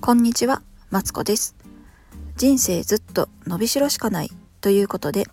[0.00, 1.54] こんにちは、マツコです。
[2.38, 4.30] 人生ずっと伸びしろしかない
[4.62, 5.26] ということで、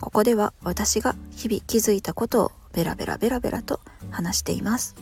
[0.00, 3.80] ここでは私が日々気づいたことをベラベラベラベラと
[4.12, 4.94] 話しています。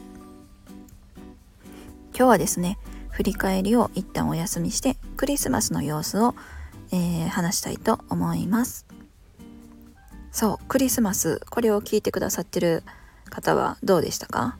[2.16, 2.78] 今日はですね、
[3.10, 6.34] 振り返りを一旦お休みして、クリスマスの様子を、
[6.90, 8.86] えー話したいと思います。
[10.32, 12.82] そう、クリスマス、これを聞いてくださってる
[13.28, 14.56] 方はどうでしたか？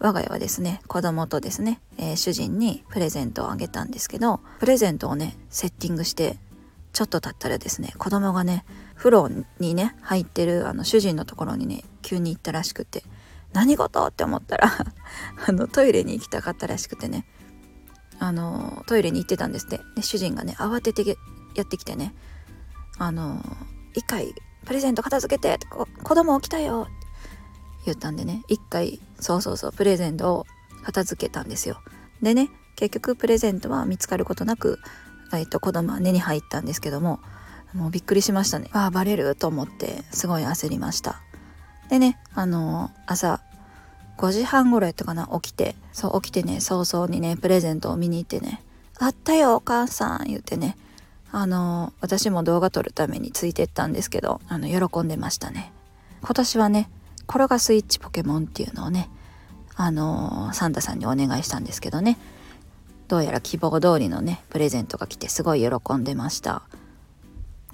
[0.00, 6.38] 我が家はですね子供とですね、えー主人にプレゼントをあげたんですけどプレゼントをねセッティングして
[6.92, 8.64] ちょっと経ったらですね子供がね
[8.96, 13.04] 風呂にね入ってるあの主人のところにね急に行ったらしくて
[13.52, 14.70] 何事って思ったら
[15.46, 17.26] あのトイレに行きたかったらしくてね
[18.18, 19.80] あのトイレに行ってたんですって。
[19.96, 21.16] で主人がね慌てて
[21.54, 22.14] やってきてね
[22.98, 23.42] あの
[23.94, 25.58] 一回プレゼント片付けて
[26.02, 26.88] 子供起きたよ
[27.86, 30.46] 言ったんでね一回そうそうそうプレゼントを
[30.82, 31.80] 片付けたんですよ。
[32.22, 34.78] でね結局プレゼントは見つかることなく、
[35.34, 37.20] えっと、子供は根に入ったんですけども
[37.74, 38.68] もうびっくりしましたね。
[38.72, 41.20] ああバレると思ってすごい焦りました。
[41.88, 43.40] でねあの朝
[44.18, 45.74] 5時半頃やったかな起きて。
[45.92, 48.62] そう起きてね早々にねプレゼントを見に行ってね
[48.98, 50.76] 「あったよお母さん」言ってね
[51.32, 55.72] あの私も動画撮るためについてったんですけどあの喜んでましたね。
[56.22, 56.90] 今年はね
[57.30, 59.08] 転がスイッチポケモンっていうのをね
[59.76, 62.18] あのサンタさんにお願いしたんですけどね。
[63.06, 66.62] どうやら希望通りのねプレゼントが来てすごい喜んでました。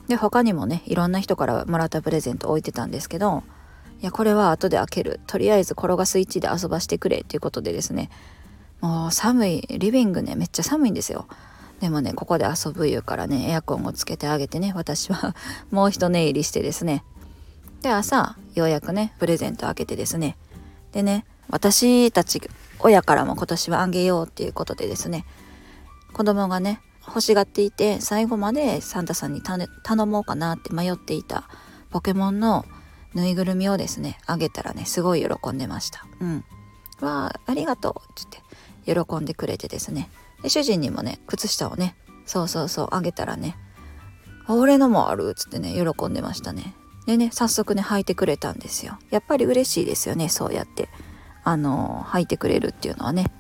[0.09, 3.43] で他にもねいろんな人からもらったプレゼント置いてたんですけど
[4.01, 5.21] いやこれは後で開ける。
[5.27, 8.11] とりあえず転がスイッチで遊ばしてくれっていうことでですね。
[8.83, 11.27] もう寒いリビングねめっちゃ寒いんですよ。
[11.81, 15.35] でもねここで遊ぶ言うからねエアコンをつけてあげてね私は
[15.71, 17.05] もう一寝入りしてですね
[17.87, 20.37] で朝ようやくねプレゼント開けてですね。
[20.91, 22.43] でね私たち
[22.81, 25.25] 親からも今年はあげようっていうことでですね
[26.13, 31.49] 子供がね欲しがっていて最後までサンタさんに頼もうかなって迷っていた
[31.91, 32.65] ポケモンの
[33.15, 36.05] ぬいぐるみをですねあげたらねすごい喜んでました。
[36.21, 36.45] うん。
[37.01, 38.41] わあありがとうって
[38.85, 40.11] 言って喜んでくれてですね。
[40.43, 41.95] で主人にもね靴下をね
[42.25, 43.57] そうそうそうあげたらね
[44.49, 46.75] 俺のもあるっつってね喜んでましたね。
[47.07, 48.99] でね早速ね履いてくれたんですよ。
[49.11, 50.89] やっぱり嬉しいですよねそうやって。
[51.45, 53.31] あの履いてくれるっていうのはね。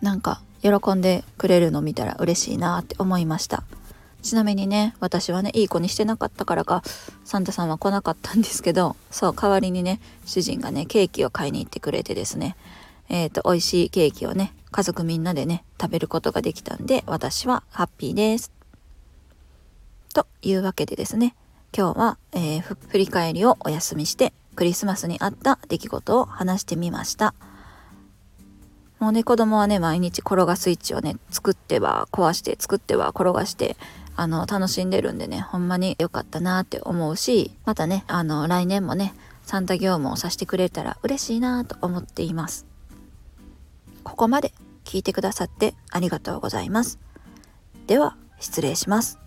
[0.00, 3.62] なんか喜んでくれるの見たら嬉しいなって思いました。
[4.22, 6.82] ちなみにね私はねいい子にしてなかったからか
[7.24, 12.56] サンタさんは来なかったんですけどそう代わりにね主人がねケーキを買いに行ってくれてですね。
[13.08, 18.52] えっ、と美味しいケーキをね家族みんなでね食べることができたんで私はハッピーです。
[20.14, 21.34] というわけでですね。
[21.76, 27.34] 今日は、えー振り返りをお休みしてクリスマスにあった出来事を話してみました。
[28.98, 33.76] もうね子供はね毎日転がスイッチをね作っては壊して作っては転がして
[34.14, 42.66] あの楽しんでるんでねほんまに良かったなって思うしまたねあの来年もねサンタ業務をさせてくれたら嬉しいなと思っています。
[44.04, 44.52] ここまで
[44.84, 46.98] 聞いてくださってありがとうございます。
[47.86, 49.19] では失礼します。